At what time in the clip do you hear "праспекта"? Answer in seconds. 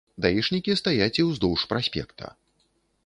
1.75-2.35